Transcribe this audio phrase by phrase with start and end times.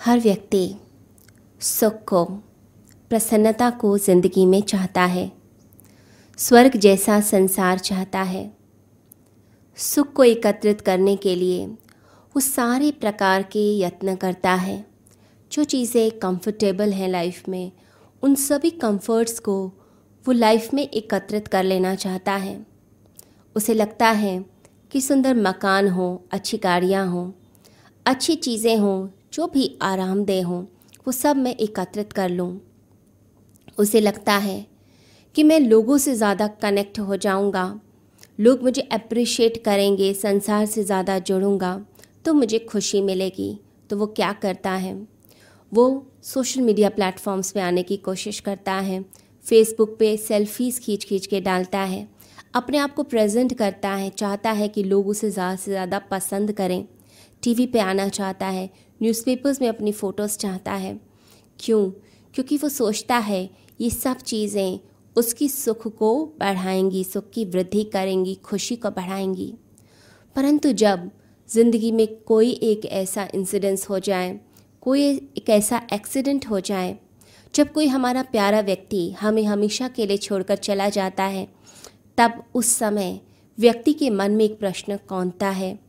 [0.00, 0.74] हर व्यक्ति
[1.60, 2.24] सुख को,
[3.10, 5.32] प्रसन्नता को ज़िंदगी में चाहता है।
[6.38, 8.52] स्वर्ग जैसा संसार चाहता है।
[9.76, 14.86] सुख को एकत्रित करने के लिए वो सारे प्रकार के यत्न करता है।
[15.52, 17.72] जो चीज़ें कंफर्टेबल हैं लाइफ में,
[18.22, 19.72] उन सभी कंफर्ट्स को
[20.24, 22.66] वो लाइफ में एकत्रित कर लेना चाहता है।
[23.56, 24.44] उसे लगता है
[24.92, 27.32] कि सुंदर मकान हो, अच्छी गाड़ियाँ हों,
[28.06, 30.62] अच्छी चीज़ें हों जो भी आरामदेह हों,
[31.06, 32.60] वो सब मैं एकत्रित कर लूँ।
[33.78, 34.66] उसे लगता है
[35.36, 37.80] कि मैं लोगों से ज़्यादा कनेक्ट हो जाऊँगा।
[38.38, 41.80] लोग मुझे अप्रिशिएट करेंगे, संसार से ज़्यादा जुड़ूँगा
[42.24, 43.58] तो मुझे खुशी मिलेगी।
[43.90, 44.94] तो वो क्या करता है?
[45.72, 49.02] वो सोशल मीडिया प्लेटफॉर्म्स पे आने की कोशिश करता है।
[49.46, 52.06] फेसबुक पे सेल्फीज़ खींच खींच के डालता है।
[52.54, 56.52] अपने आप को प्रेजेंट करता है, चाहता है कि लोग उसे ज़्यादा से ज़्यादा पसंद
[56.52, 56.84] करें।
[57.42, 58.68] टीवी पे आना चाहता है
[59.02, 61.00] न्यूज़पेपर्स में अपनी फ़ोटोज़ चाहता है।
[61.60, 61.90] क्यों?
[62.34, 64.80] क्योंकि वो सोचता है, ये सब चीज़ें
[65.16, 69.54] उसकी सुख को बढ़ाएँगी, सुख की वृद्धि करेंगी, खुशी को बढ़ाएँगी।
[70.36, 71.10] परंतु जब
[71.48, 74.40] ज़िंदगी में कोई एक ऐसा इंसिडेंस हो जाए,
[74.80, 75.02] कोई
[75.36, 76.98] एक ऐसा एक्सीडेंट हो जाए,
[77.54, 81.48] जब कोई हमारा प्यारा व्यक्ति हमें हमेशा के लिए छोड़कर चला जाता है,
[82.18, 83.20] तब उस समय
[83.58, 85.80] व्यक्ति के मन में एक प्रश्न कौनता है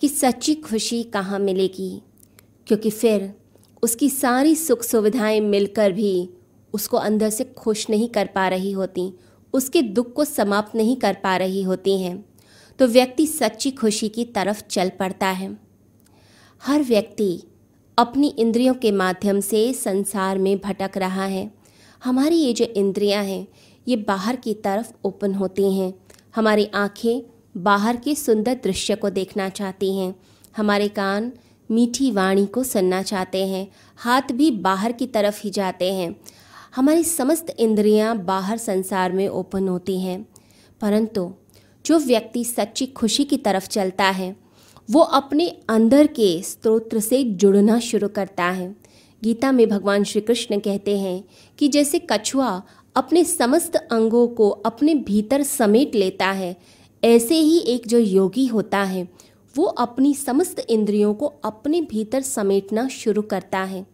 [0.00, 2.02] कि सच्ची खुशी कहाँ मिलेगी?
[2.66, 3.32] क्योंकि फिर
[3.82, 6.28] उसकी सारी सुख सुविधाएँ मिलकर भी
[6.74, 9.12] उसको अंदर से खुश नहीं कर पा रही होती,
[9.54, 12.24] उसके दुख को समाप्त नहीं कर पा रही होती हैं
[12.78, 15.56] तो व्यक्ति सच्ची खुशी की तरफ़ चल पड़ता है।
[16.62, 17.42] हर व्यक्ति
[17.98, 21.50] अपनी इंद्रियों के माध्यम से संसार में भटक रहा है।
[22.02, 23.46] हमारी ये जो इंद्रियाँ हैं,
[23.86, 25.92] ये बाहर की तरफ़ ओपन होती हैं।
[26.36, 27.22] हमारी आँखें
[27.56, 30.14] बाहर के सुंदर दृश्य को देखना चाहती हैं।
[30.56, 31.32] हमारे कान
[31.70, 36.16] मीठी वाणी को सुनना चाहते हैं, हाथ भी बाहर की तरफ़ ही जाते हैं।
[36.76, 40.26] हमारी समस्त इंद्रियाँ बाहर संसार में ओपन होती हैं।
[40.80, 41.34] परंतु
[41.86, 44.36] जो व्यक्ति सच्ची खुशी की तरफ़ चलता है,
[44.90, 48.76] वो अपने अंदर के स्त्रोत्र से जुड़ना शुरू करता है।
[49.24, 51.24] गीता में भगवान श्री कृष्ण कहते हैं
[51.58, 52.62] कि जैसे कछुआ
[52.96, 56.56] अपने समस्त अंगों को अपने भीतर समेट लेता है,
[57.04, 59.08] ऐसे ही एक जो योगी होता है
[59.56, 63.86] वो अपनी समस्त इंद्रियों को अपने भीतर समेटना शुरू करता है।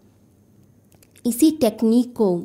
[1.27, 2.43] इसी टेक्निक को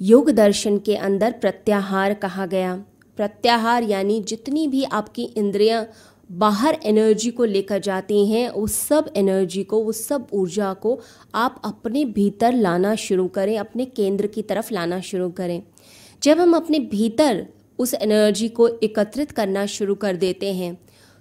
[0.00, 2.74] योग दर्शन के अंदर प्रत्याहार कहा गया।
[3.18, 5.86] प्रत्याहार यानी जितनी भी आपकी इंद्रियाँ
[6.30, 11.00] बाहर एनर्जी को लेकर जाती हैं उस सब एनर्जी को उस सब ऊर्जा को
[11.34, 15.62] आप अपने भीतर लाना शुरू करें, अपने केंद्र की तरफ़ लाना शुरू करें।
[16.22, 17.46] जब हम अपने भीतर
[17.78, 20.76] उस एनर्जी को एकत्रित करना शुरू कर देते हैं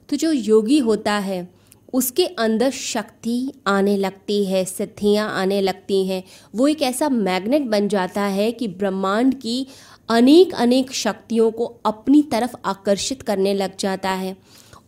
[0.10, 1.54] तो जो योगी होता है,
[1.94, 6.24] उसके अंदर शक्ति आने लगती है, सिद्धियाँ आने लगती हैं।
[6.56, 9.68] वो एक ऐसा मैग्नेट बन जाता है कि ब्रह्मांड की
[10.10, 14.38] अनेक अनेक शक्तियों को अपनी तरफ़ आकर्षित करने लग जाता है।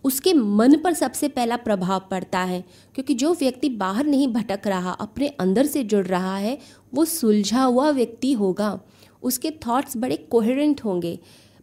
[0.03, 2.63] उसके मन पर सबसे पहला प्रभाव पड़ता है,
[2.95, 6.57] क्योंकि जो व्यक्ति बाहर नहीं भटक रहा, अपने अंदर से जुड़ रहा है,
[6.93, 8.79] वो सुलझा हुआ व्यक्ति होगा।
[9.23, 11.19] उसके थॉट्स बड़े कोहेरेंट होंगे।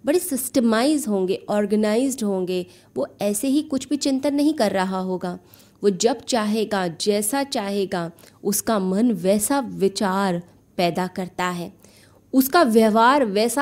[0.06, 2.66] बड़े सिस्टमाइज होंगे ऑर्गेनाइज होंगे,
[2.96, 5.38] वो ऐसे ही कुछ भी चिंतन नहीं कर रहा होगा।
[5.82, 8.10] वो जब चाहेगा, जैसा चाहेगा,
[8.44, 10.42] उसका मन वैसा विचार
[10.76, 11.72] पैदा करता है।
[12.32, 13.56] उसका व्यवहार वैसा